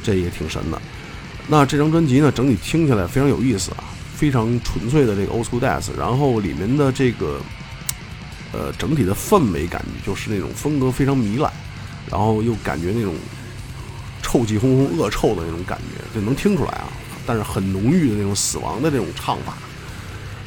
[0.00, 0.80] 这也挺神的。
[1.48, 3.82] 那这张专辑呢，整体听起来非常有意思啊，
[4.14, 7.40] 非常纯粹的这个 Old School Death，然后里面的这个
[8.52, 11.52] 呃整体的氛围感就是那种风格非常糜烂。
[12.10, 13.14] 然后又感觉那种
[14.22, 16.88] 臭气烘烘、恶臭的那种感觉，就能听出来啊。
[17.26, 19.52] 但是很浓郁的那种死亡的这种唱法，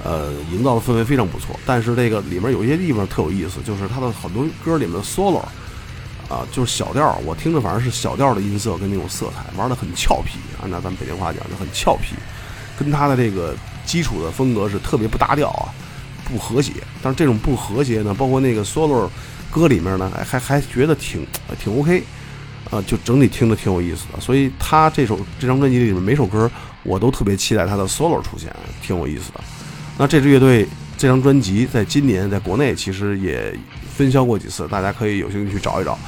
[0.04, 1.60] 呃，营造的氛围非常不错。
[1.64, 5.44] 但是这个里面有一些地方特有意思，就是它的很多歌里面的 solo
[6.28, 12.16] 啊，就是小调，我听着反正是小调的音色跟那种色彩玩的很俏皮，按照咱们北京话讲就很俏皮，
[12.80, 13.56] 跟它的这个
[13.86, 15.70] 基础的风格是特别不搭调啊，
[16.26, 16.74] 不和谐。
[17.04, 19.08] 但是这种不和谐呢，包括那个 solo。
[19.52, 21.28] 歌里面呢，还还觉得挺
[21.60, 22.04] 挺 OK，
[22.72, 24.20] 啊，就整体听着挺有意思的。
[24.20, 26.50] 所以他这首这张专辑里面每首歌
[26.84, 29.42] 我都特别期待他的 solo 出现，挺有意思的。
[29.98, 30.66] 那这支乐队
[30.98, 33.54] 这张专辑在今年在国内其实也
[33.94, 36.00] 分销过几次，大家可以有兴趣去找一找。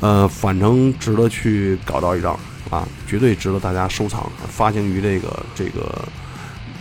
[0.00, 2.38] 呃，反正值得去搞到一张
[2.70, 4.30] 啊，绝对值得大家收藏。
[4.48, 6.08] 发行于这个这个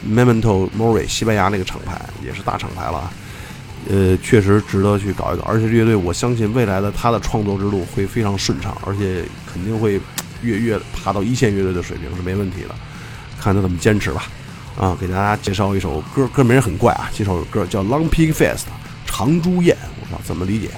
[0.08, 3.12] Memento Mori 西班牙那个厂牌，也是大厂牌了。
[3.88, 10.00] 呃，确实值得去搞一搞，而且乐队我相信未来的他的创作之路会非常顺畅，而且肯定会
[10.42, 12.76] 越越爬到一线乐队的水平是没问题的，
[13.40, 14.28] 看他怎么坚持吧。
[14.78, 18.58] 啊，给大家介绍一首歌，歌名很怪啊，这首歌叫《Long Pig Fest》
[19.06, 20.70] 长猪宴，我不知道怎么理解。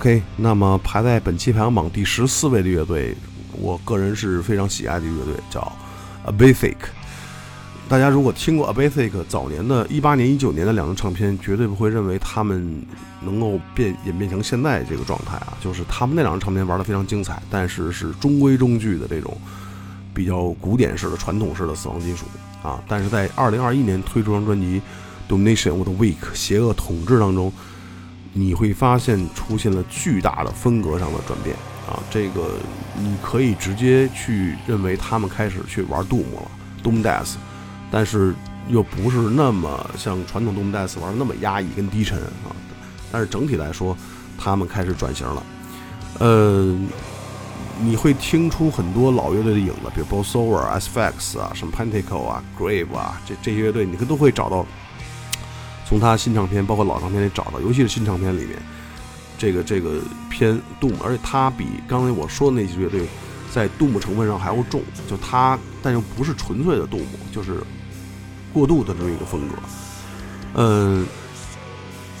[0.00, 3.14] OK，那么排在本期排行榜第十四位的乐队，
[3.52, 5.60] 我个人是非常喜爱的乐队，叫
[6.24, 6.74] A Basic。
[7.86, 12.82] 大家如果听过 A Basic 早年的一八年、一九年的两张唱片，绝对不会认为他们
[13.20, 15.52] 能够变演变成现在这个状态啊！
[15.60, 19.36] 就是他们那两张唱片玩的非常精彩，但是是中规中矩的这种
[20.14, 22.24] 比较古典式的、传统式的死亡金属
[22.62, 22.82] 啊。
[22.88, 24.80] 但是在二零二一年推出张专辑
[25.30, 27.52] 《Domination of the Weak》邪恶统治当中。
[28.32, 31.56] 你会发现出现了巨大的风格上的转变
[31.88, 31.98] 啊！
[32.10, 32.58] 这个
[32.96, 36.50] 你可以直接去认为他们开始去玩杜姆了
[36.84, 37.34] ，Doom Death，
[37.90, 38.32] 但是
[38.68, 42.54] 又不是那么像传统 Doom Death 玩的那么压抑跟低沉啊。
[43.10, 43.96] 但是整体来说，
[44.38, 45.42] 他们开始转型了。
[46.20, 46.78] 呃，
[47.82, 54.64] 你会听出很多老乐队的影子，比如 b o s o v e r Asphyx 啊，什么 Pentacle 啊，Grave 啊，这这些乐队你都会找到。
[55.90, 58.56] 从他新唱片，包括老唱片里找到，尤其是新唱片里面，
[59.36, 63.08] 这个这个偏杜姆，而且他比刚才我说的那些乐队，
[63.52, 67.60] 在杜姆成分上还要重，就他，但又不是纯粹的杜姆，就是
[68.52, 69.56] 过度的这么一个风格，
[70.54, 71.04] 嗯，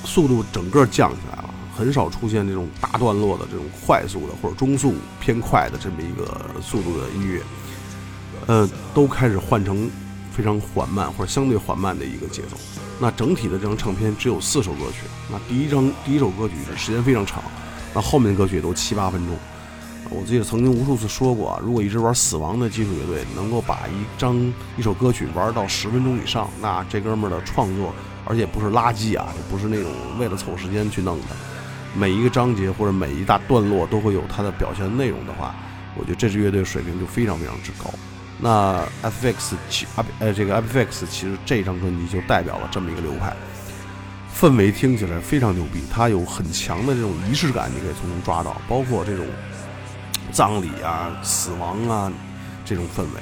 [0.04, 7.40] 速度整个降下来了，很少出现这种大段落的这种快速的或者中速偏快的这么一个速度的音乐，
[8.48, 9.88] 呃，都开始换成
[10.32, 12.56] 非常缓慢或者相对缓慢的一个节奏。
[13.00, 15.06] 那整体的这张唱片只有四首歌曲。
[15.32, 17.42] 那第一张第一首歌曲是时间非常长，
[17.94, 19.36] 那后面的歌曲也都七八分钟。
[20.10, 24.36] 我记得曾经无数次说过啊，如果一直玩死亡的金属乐队能够把一张
[24.76, 27.94] 一首歌曲玩到十分钟以上，那这哥们儿的创作，
[28.24, 31.26] 而且不是垃圾啊，就不是那种为了凑时间去弄的，
[31.94, 35.54] 每一个章节或者每一大段落都会有它的表现内容的话，
[35.96, 37.88] 我觉得这支乐队水平就非常非常之高。
[38.42, 43.36] 那 FX 其啊呃这个 FX 其实这张专辑就代表了这么一个流派，
[44.34, 49.26] 氛围听起来非常牛逼，它有很强的这种仪式感，你可以从中抓到，包括这种
[50.32, 52.10] 葬礼啊、死亡啊
[52.64, 53.20] 这种氛围，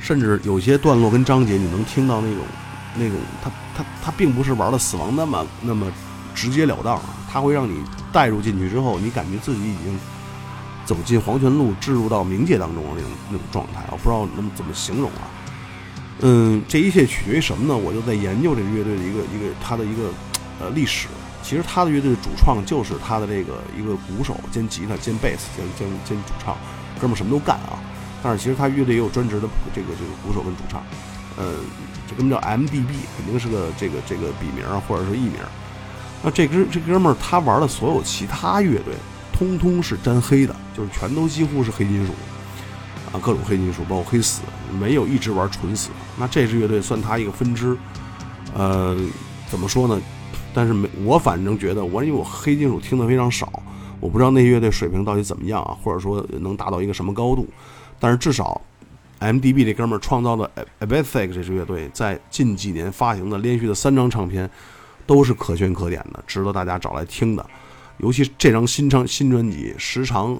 [0.00, 2.44] 甚至有些段落跟章节你能听到那种
[2.96, 5.86] 那种它它它并不是玩的死亡那么那么
[6.34, 9.98] 直截了当啊，它会让你带入进去之后，你感觉自己已经。
[10.88, 15.28] 走进黄泉路，置入到冥界当中的那种那种状态，我不知道能怎么形容啊。
[16.20, 17.76] 嗯，这一切取决于什么呢？
[17.76, 20.08] 我就在研究这个乐队的一个一个他的一个
[20.58, 21.08] 呃历史。
[21.42, 26.56] 其实他的乐队的主创就是他的这个一个鼓手兼吉他兼贝斯兼兼兼主唱，
[26.98, 27.78] 哥们什么都干啊。
[28.22, 30.82] 但是其实他乐队也有专职的这个这个鼓手跟主唱。
[31.36, 31.52] 呃，
[32.08, 35.34] 这哥们叫 MDB，肯定是个这个这个笔名或者是艺名。
[36.22, 38.94] 那这哥这哥们儿他玩的所有其他乐队。
[39.38, 42.12] 通通是沾黑的，就是全都几乎是黑金属
[43.12, 44.42] 啊，各种黑金属，包括黑死，
[44.80, 45.90] 没有一直玩纯死。
[46.18, 47.76] 那这支乐队算他一个分支，
[48.52, 48.96] 呃，
[49.48, 50.00] 怎么说呢？
[50.52, 53.62] 但是没我反正觉得，我因为我黑金属听的非常少，
[54.00, 57.46] 我不知道那乐队水平到底怎么样啊，或者说能达到一个什么高度。
[58.00, 58.60] 但是至少
[59.20, 64.50] ，MDB 这哥们儿创造的 Abethic 这支乐队在近几年发行的连续的三张唱片，
[65.06, 67.46] 都是可圈可点的，值得大家找来听的。
[67.98, 70.38] 尤其这张新唱新专辑时长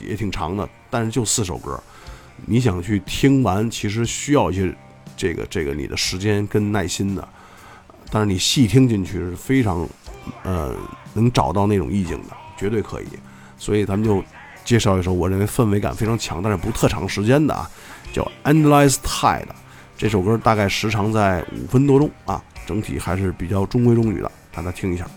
[0.00, 1.80] 也挺长的，但是就四首歌，
[2.46, 4.74] 你想去听完，其实需要一些
[5.16, 7.26] 这个这个你的时间跟耐心的。
[8.10, 9.88] 但是你细听进去是非常，
[10.42, 10.74] 呃，
[11.14, 13.06] 能找到那种意境的，绝对可以。
[13.58, 14.22] 所以咱们就
[14.64, 17.68] 介绍一首我认为氛围感非常强，但是不特长时间的啊，
[18.12, 19.42] 叫《Endless Tide》。
[19.96, 25.08] 这首歌大概时长在五分多钟啊，整体还是比较中规中矩的，大家听一下。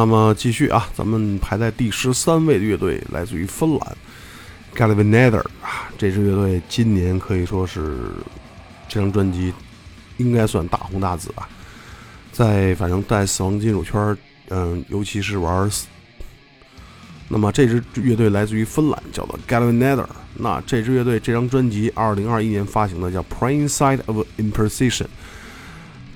[0.00, 3.96] 那么继续啊，咱们排在第十三位的乐队来自于芬兰
[4.74, 7.98] g a l v i n e t h e r 啊，这支乐队今年可以说是
[8.88, 9.52] 这张专辑
[10.16, 11.46] 应该算大红大紫吧，
[12.32, 14.16] 在反正在死亡金属圈，
[14.48, 15.70] 嗯，尤其是玩。
[17.28, 24.26] 那么这支乐队来自于芬兰，叫做 g a l v i n e t h e r 那这支乐队这张专辑二零二一年发行的叫 Praying Side of
[24.38, 25.08] Imprecision。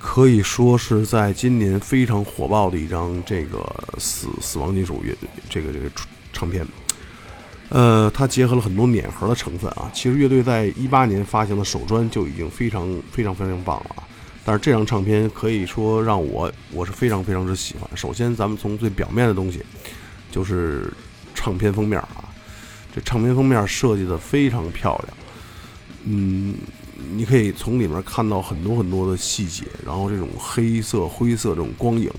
[0.07, 3.65] 可以说是在今年非常火爆的一张这个
[3.97, 5.11] 死死亡金属乐
[5.49, 5.89] 这个这个
[6.31, 6.65] 唱片，
[7.69, 9.89] 呃，它结合了很多碾核的成分啊。
[9.95, 14.03] 其实乐队在一八年发行的首专就已经非常非常非常棒了，
[14.45, 17.89] 但是这张唱片可以说让我我是非常非常之喜欢。
[17.97, 19.65] 首先，咱们从最表面的东西，
[20.31, 20.93] 就是
[21.33, 22.29] 唱片封面啊，
[22.93, 25.17] 这唱片封面设计的非常漂亮，
[26.03, 26.53] 嗯。
[27.11, 32.09] 你可以从里面看到很多很多的细节，然后这种黑色、灰色这种光影，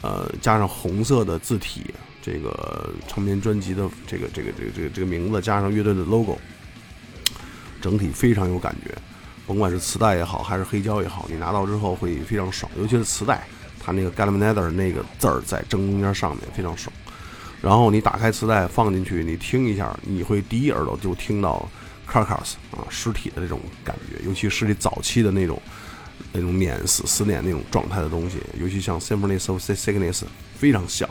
[0.00, 6.38] 呃，加上红色的字体，这个唱片专辑的这个这个这个这个这个名字，加上乐队的 logo，
[7.80, 8.94] 整体非常有感觉。
[9.46, 12.70] 甭管是磁带也好，还是黑胶也好，你拿到之后会非常爽。
[12.78, 13.44] 尤其是磁带，
[13.80, 16.92] 它那个 g a l l m a n e t h e r 那个字儿在正中间上面非常爽。
[17.60, 21.68] 然后你打开磁带放进去，你听一下，你会第一耳朵就听到。
[22.10, 25.62] Carcass 啊，尸体的这种感觉，尤其是这早期的那种
[26.32, 30.22] 那种碾死、死碾那种状态的东西，尤其像 Symphony of Sickness
[30.56, 31.08] 非常像。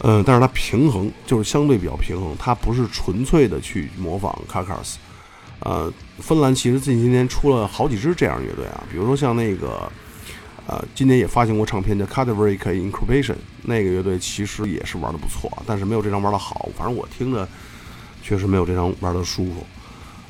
[0.00, 4.96] 嗯，但是它平衡，就是相对比较平衡，它不是纯粹的去模仿 Carcass。
[5.60, 9.90] 呃，芬兰其实近些年出了好几支这样乐队啊，比如说像那个
[10.66, 16.68] 呃，今年也发行过唱片的 Cadaveric Incubation，那个乐队其实也是玩的不错，但是没有这张玩的好。
[16.76, 17.48] 反正我听着
[18.22, 19.66] 确实没有这张玩的舒服。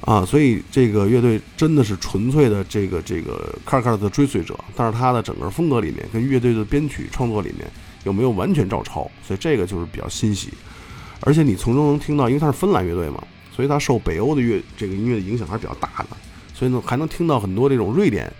[0.04, 7.66] 啊，所以这个乐队真的是纯粹的这个这个 c a r c a r 的追随者，但是他的整个风格里面跟乐队的编曲创作里面
[8.04, 9.10] 有没有完全照抄？
[9.26, 10.50] 所以这个就是比较欣喜。
[11.20, 16.16] 而且你从中能听到，因为他是芬兰乐队嘛，所以他受北欧的乐这个音乐的影响还是比较大的，
[16.52, 18.30] 所以呢还能听到很多这种瑞典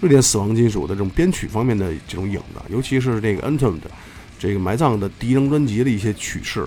[0.00, 3.88] 瑞典死亡金属的这种编曲方面的这种影子，尤其是这个 ENTOMB 的
[4.36, 6.66] 这个埋葬的第一张专辑的一些曲式。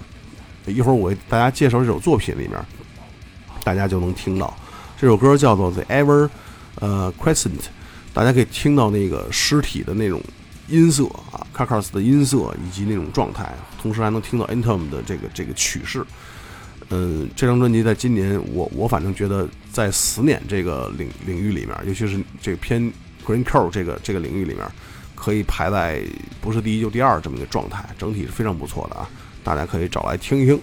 [0.67, 2.53] 一会儿我给大家介绍这首作品里面。
[3.67, 4.55] 大家就能听到
[4.97, 6.23] 这首歌叫做《The Ever》，
[6.75, 7.65] 呃，Crescent，
[8.13, 10.21] 大家可以听到那个尸体的那种
[10.69, 16.01] 音色啊，Carcass 的音色以及那种状态，同时还能听到 Entom 的这个这个曲式。
[16.91, 22.81] 嗯，这张专辑在今年，我我反正觉得在死碾这个领领域里面，尤其是这个偏
[23.25, 24.65] Greencore 这个这个领域里面，
[25.13, 26.01] 可以排在
[26.39, 29.09] 不是第一就第二这么一个状态，整体是非常不错的啊，
[29.43, 30.57] 大家可以找来听一听。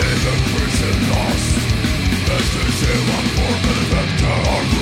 [0.00, 1.56] This is a prison lost.
[2.24, 4.79] This is a one for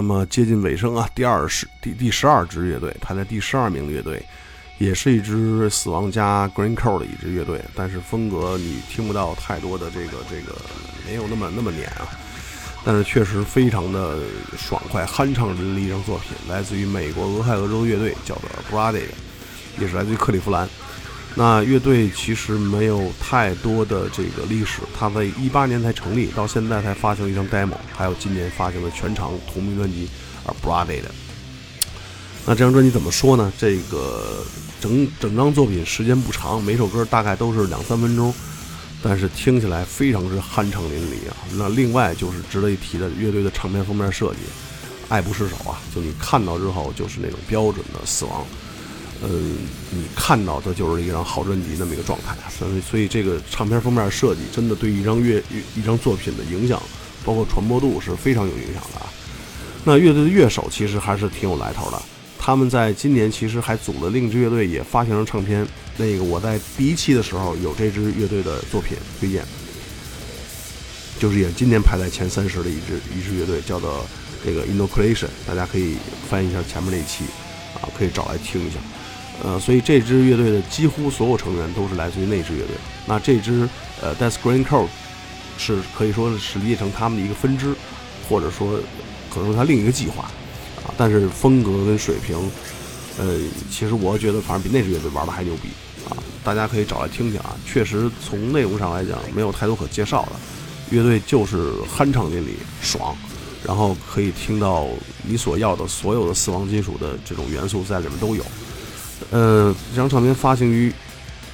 [0.00, 4.24] 那么接近尾声啊，第二十第第十二支乐队排在第十二名的乐队，
[4.78, 10.56] 也是一支死亡加 Green c o d 的一支乐队，但是风格你听不到太多的这个这个
[11.06, 12.08] 没有那么那么碾啊，
[12.82, 14.20] 但是确实非常的
[14.56, 19.02] 爽快酣畅淋漓一张作品，来自于美国俄亥俄州乐队，叫做 Brady，
[19.78, 20.66] 也是来自于克利夫兰。
[21.36, 30.08] 那乐队其实没有太多的这个历史，它在一八年才成立，到现在才发行一张 demo，还有今年发行的全长同名专辑
[30.66, 31.02] 《Blooded》。
[32.44, 33.52] 那这张专辑怎么说呢？
[33.56, 34.44] 这个
[34.80, 38.34] 整整张作品时间不长，每首歌大概都是两三分钟，
[39.00, 41.36] 但是听起来非常之酣畅淋漓啊。
[41.52, 44.40] 那另外就是值得一提的，乐队的唱片封面设计，
[45.08, 45.78] 爱不释手啊！
[45.94, 48.44] 就你看到之后，就是那种标准的死亡。
[49.22, 49.56] 嗯，
[49.90, 55.42] 你看到的就是一张好专辑那么一个状态，所以所以这个唱片封面设计真的对一张乐
[55.76, 56.82] 一张作品的影响，
[57.24, 59.06] 包括传播度是非常有影响的啊。
[59.84, 62.00] 那乐队的乐手其实还是挺有来头的，
[62.38, 65.66] 他们在今年其实还组了另一支乐队，也发行了唱片。
[65.98, 69.44] 那个我在第一期的时候有这支乐队的作品推荐，
[71.18, 74.06] 就是也今年排在前三十的一支一支乐队，叫做
[74.42, 75.96] 这个 Inoculation，大家可以
[76.30, 77.24] 翻一下前面那一期
[77.82, 78.78] 啊，可以找来听一下。
[79.42, 82.76] 呃，所以这支乐队的几乎所有成员都是来自于那支乐队。
[83.06, 83.68] 那这支
[84.02, 84.88] 呃 Death Green Code
[85.56, 87.74] 是可以说是理解成他们的一个分支，
[88.28, 88.78] 或者说
[89.32, 90.24] 可能是他另一个计划
[90.84, 90.92] 啊。
[90.96, 92.36] 但是风格跟水平，
[93.18, 93.38] 呃，
[93.70, 95.68] 其实我觉得反正比那支乐队玩的还牛逼
[96.08, 96.16] 啊。
[96.44, 97.56] 大家可以找来听听啊。
[97.66, 100.32] 确实从内容上来讲没有太多可介绍的，
[100.90, 102.50] 乐队就是酣畅淋漓、
[102.82, 103.16] 爽，
[103.64, 104.86] 然后可以听到
[105.22, 108.44] 你所要的所有的死亡金属的这种元素在里面都有。
[109.30, 110.92] 呃，这张唱片发行于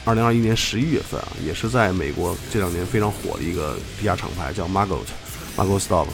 [0.04, 6.06] 二零二一年十一月份啊，也是在美国这两年非常火的一个地下厂牌，叫 Margot，Margot Stop，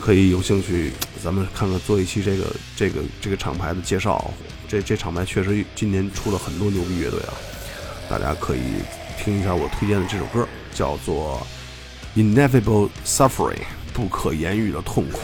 [0.00, 2.44] 可以有兴趣，咱们看看做一期这个
[2.76, 4.32] 这个这个厂牌的介绍。
[4.68, 7.34] 这这厂牌确实今年出了很多牛逼乐队啊，
[8.08, 8.60] 大家可以
[9.18, 11.44] 听一下我推荐的这首歌，叫做
[12.16, 13.62] Ineffable Suffering，
[13.92, 15.18] 不可言喻的痛苦。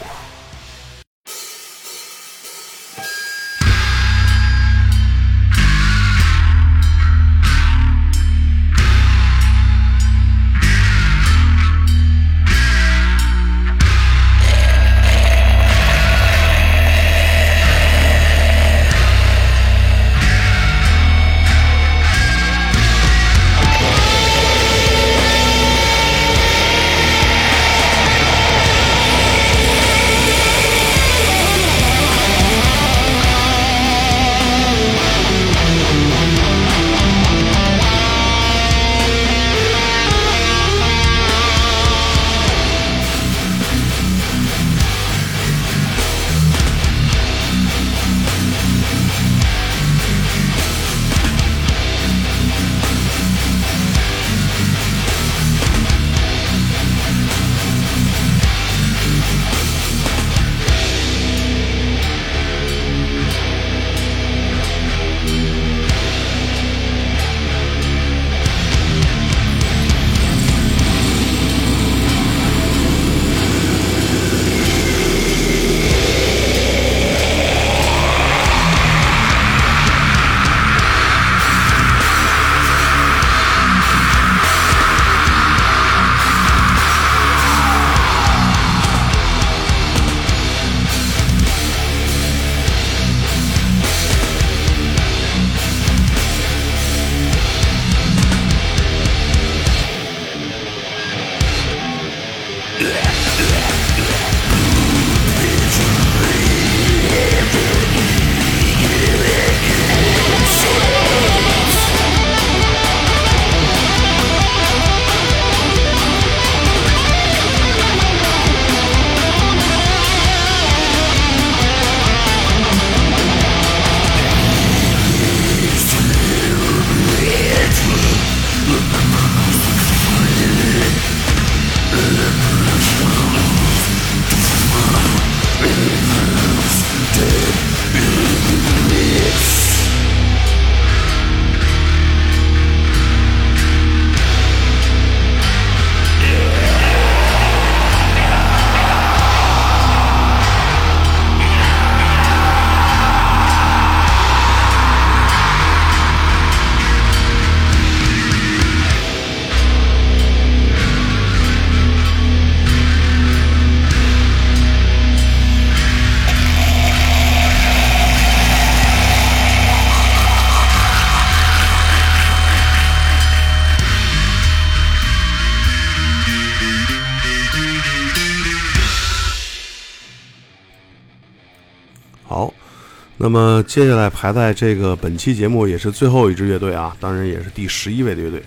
[183.18, 188.42] 那么接下来排在这个本期节目也是最后一支乐队啊，当然也是第十一位的乐队。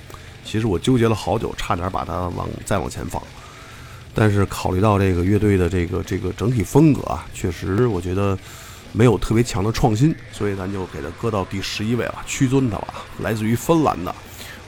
[0.46, 3.20] 其实我纠结了好久，差点把它往再往前放，
[4.14, 8.38] 但是考虑到这个乐队的这个这个整体风格啊，确实我觉得
[8.92, 12.94] 没有特别强的创新，所以咱就给它搁到第十一位了，屈尊它了。
[13.22, 14.14] 来自于芬兰的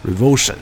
[0.04, 0.56] Revolution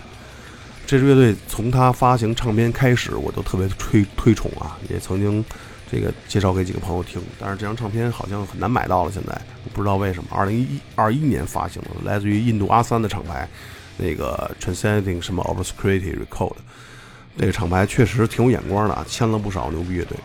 [0.86, 5.46] 这支乐队，从它发行唱片开始，我都特别推推崇啊，也曾经。
[5.92, 9.12] 这个介绍给几个朋友听，但是这张唱片好像很难买到了。
[9.12, 9.42] 现在
[9.74, 10.30] 不知道为什么。
[10.32, 13.50] 二零一二一年发行的，来自于印度阿三的厂牌，
[13.98, 16.54] 那个 Transcending 什么 Obscurity Record，
[17.38, 20.18] 这个厂牌确实挺有眼光的啊，签了不少牛逼乐队。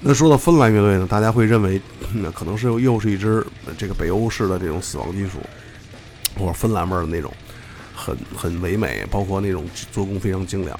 [0.00, 1.80] 那说到芬兰乐队呢，大家会认为
[2.12, 3.46] 那可能是又是一支
[3.78, 5.38] 这个北欧式的这种死亡金属，
[6.38, 7.32] 或者芬兰味的那种，
[7.94, 10.78] 很很唯美，包括那种做工非常精良。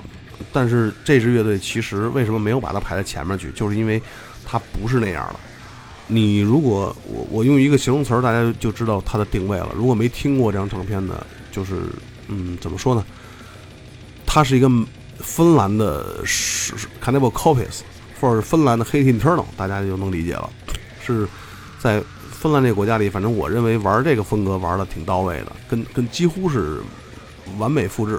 [0.53, 3.51] 但是这支乐队其实为什么没有把它排在前面去？
[3.53, 4.01] 就是因为
[4.45, 5.41] 它不是那样的。
[6.07, 9.69] 你如果我我用一个形容词，大家就知道它的定位了。
[9.77, 11.77] 如果没听过这张唱片的，就是
[12.27, 13.05] 嗯，怎么说呢？
[14.27, 14.69] 它是一个
[15.19, 17.81] 芬兰的是 Cannibal Corpse，
[18.21, 20.51] 或者是芬兰的 Hate Internal，大家就能理解了。
[21.05, 21.29] 是
[21.79, 26.81] 在芬兰这个国家里，反正我认为玩这个风格玩的挺到位的，跟跟几乎是
[27.59, 28.19] 完美复制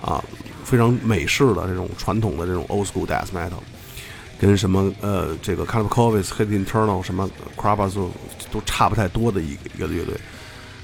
[0.00, 0.22] 啊。
[0.66, 3.62] 非常美式的这种传统的这种 old school death metal，
[4.36, 7.70] 跟什么呃这个 c a l i b c o v i s Hit Internal 什么 c r
[7.70, 7.96] a b a s
[8.50, 10.14] 都差不太多的一个一个乐队。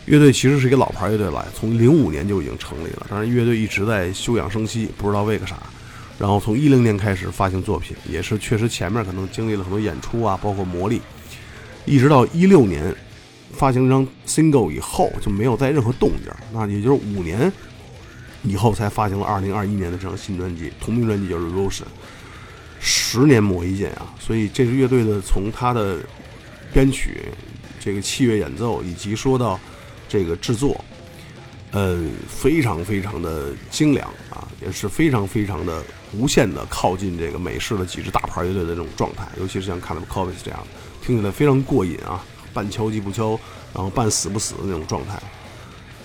[0.06, 5.56] 乐队其实是一个老牌乐队了，从零五年就已经成立了，当然乐队一直在休养生息，不知道为个啥。
[6.16, 11.00] 然后从一零年开始发行作品，也是确实前面可能经历了很多演出啊，包括磨砺，
[11.84, 12.94] 一直到一六年
[13.52, 17.52] 发行一张 single 以后就没有再任何动静，那也就是五年。
[18.42, 21.82] 以后才发行了二零二一年的这张新专辑，同名专辑就是《Revolution》，
[22.80, 24.12] 十年磨一剑啊！
[24.18, 25.98] 所以这支乐队的从它的
[26.72, 27.22] 编曲、
[27.78, 29.58] 这个器乐演奏，以及说到
[30.08, 30.84] 这个制作，
[31.70, 35.82] 呃，非常非常的精良啊，也是非常非常的
[36.12, 40.66] 无限的靠近这个美式的几支大牌乐队的这种状态，尤其是像 c a n a b c o v i s 这样，
[41.00, 43.38] 听起来非常过瘾啊，半敲击不敲，
[43.72, 45.22] 然后半死不死的那种状态。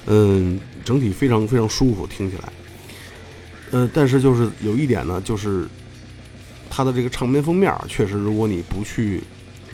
[0.09, 2.43] 嗯，整体非常非常舒服，听起来。
[3.71, 5.67] 呃，但是就是有一点呢，就是
[6.69, 9.21] 它的这个唱片封面，确实，如果你不去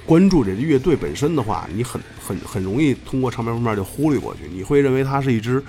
[0.08, 4.50] 关注这乐队本身的话，你很很很容易通过唱片封面就忽略过去。
[4.52, 5.64] 你会认为它是一支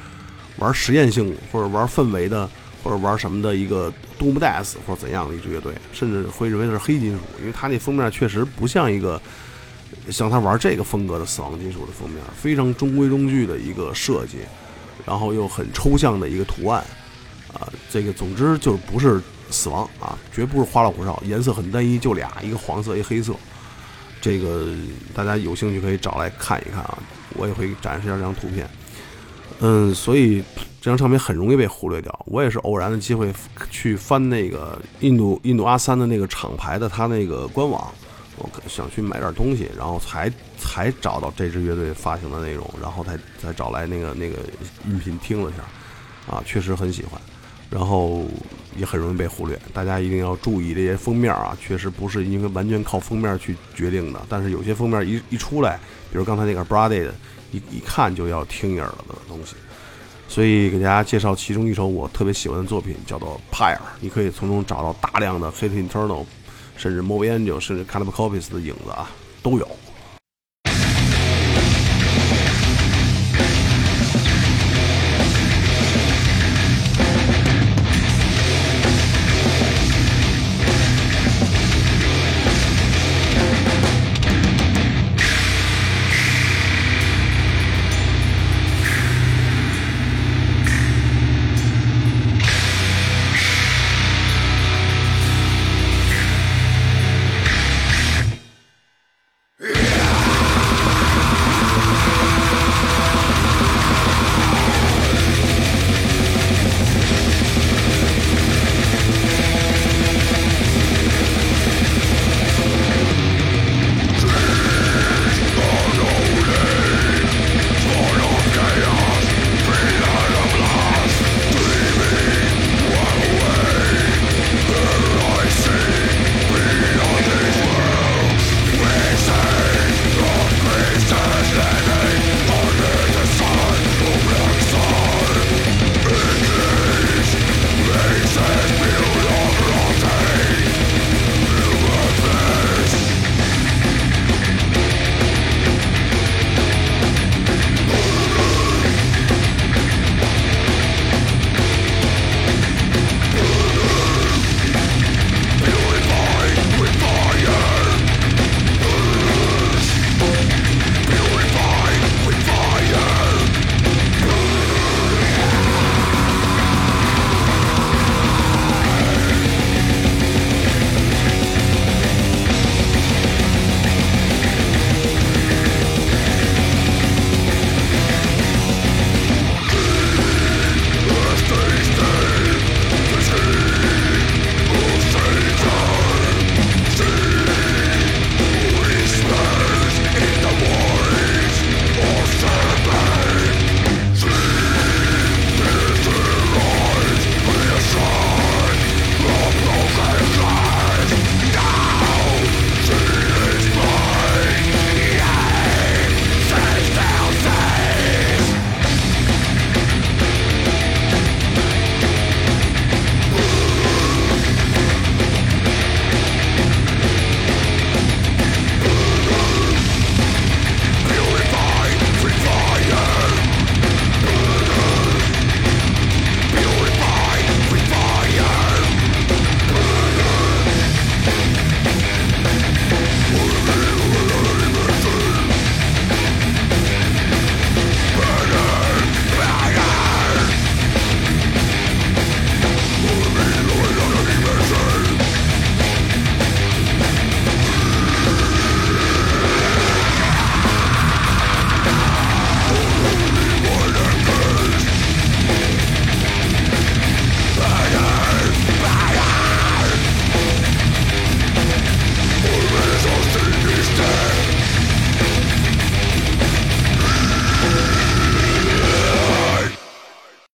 [0.57, 2.49] 玩实验性或者玩氛围的，
[2.83, 9.21] 或者玩什么的一个 Doom Death 或者怎样的一支乐队，甚至会认为它是黑金属，因为它那封面确实不像一个。
[10.11, 14.39] 像他玩这个风格的死亡金属的封面，非常中规中矩的一个设计，
[15.07, 16.85] 然后又很抽象的一个图案，
[17.53, 19.21] 啊，这个总之就不是
[19.51, 23.35] 死亡啊，绝不是花里胡哨，颜色很单一，就俩，一个黄色，一个黑色。
[24.21, 24.75] 这个
[25.15, 26.99] 大家有兴趣可以找来看一看啊，
[27.35, 28.69] 我也会展示一下这张图片。
[29.61, 30.43] 嗯，所以
[30.81, 32.25] 这张唱片很容易被忽略掉。
[32.27, 33.33] 我也是偶然的机会
[33.71, 37.93] 去翻那个印度印度阿三的那个厂牌的他那个官网。
[38.37, 44.39] 我想去买点东西，然后才才找到这支乐队发行的内容，然后才才找来那个那个
[44.87, 45.63] 音频听了一下，
[46.35, 47.21] 啊，确实很喜欢，
[47.71, 48.25] 然后
[48.77, 49.57] 也很容易被忽略。
[49.73, 54.21] 大家一定要注意这些封面啊，确实不是因为完全靠封面去决定的。
[54.29, 55.79] 但是有些封面一一出来，
[56.11, 57.15] 比如刚才那个 Brady 的，
[57.53, 59.55] 一一看就要听耳了的东西。
[60.27, 66.25] 所以给大家介绍其中一首我特别喜欢的作品，叫做 Pyre，你可以从中找到大量的 Hit Internal。
[66.77, 69.11] 甚至 movie Angel，甚至 Cannibal Corpse 的影子啊，
[69.43, 69.69] 都有。